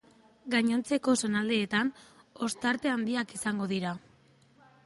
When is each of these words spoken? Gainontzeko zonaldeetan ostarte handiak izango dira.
Gainontzeko 0.53 1.15
zonaldeetan 1.27 1.91
ostarte 2.47 2.93
handiak 2.97 3.37
izango 3.39 3.69
dira. 3.75 3.93